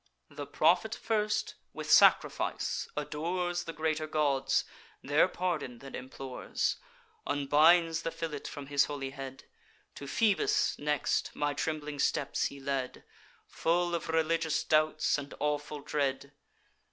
"The 0.31 0.47
prophet 0.47 0.95
first 0.95 1.53
with 1.73 1.91
sacrifice 1.91 2.87
adores 2.97 3.65
The 3.65 3.71
greater 3.73 4.07
gods; 4.07 4.65
their 5.03 5.27
pardon 5.27 5.77
then 5.77 5.93
implores; 5.93 6.77
Unbinds 7.27 8.01
the 8.01 8.09
fillet 8.09 8.45
from 8.49 8.65
his 8.65 8.85
holy 8.85 9.11
head; 9.11 9.43
To 9.93 10.07
Phoebus, 10.07 10.79
next, 10.79 11.29
my 11.35 11.53
trembling 11.53 11.99
steps 11.99 12.45
he 12.45 12.59
led, 12.59 13.03
Full 13.45 13.93
of 13.93 14.09
religious 14.09 14.63
doubts 14.63 15.19
and 15.19 15.35
awful 15.39 15.81
dread. 15.81 16.33